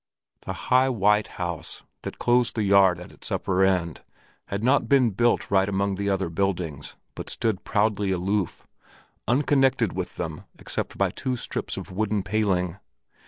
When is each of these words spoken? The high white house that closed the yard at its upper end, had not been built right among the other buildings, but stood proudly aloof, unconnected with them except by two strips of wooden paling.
The 0.47 0.53
high 0.73 0.89
white 0.89 1.27
house 1.37 1.83
that 2.01 2.17
closed 2.17 2.55
the 2.55 2.63
yard 2.63 2.99
at 2.99 3.11
its 3.11 3.31
upper 3.31 3.63
end, 3.63 4.01
had 4.47 4.63
not 4.63 4.89
been 4.89 5.11
built 5.11 5.51
right 5.51 5.69
among 5.69 5.93
the 5.93 6.09
other 6.09 6.27
buildings, 6.29 6.95
but 7.13 7.29
stood 7.29 7.63
proudly 7.65 8.09
aloof, 8.09 8.65
unconnected 9.27 9.93
with 9.93 10.15
them 10.15 10.45
except 10.57 10.97
by 10.97 11.11
two 11.11 11.37
strips 11.37 11.77
of 11.77 11.91
wooden 11.91 12.23
paling. 12.23 12.77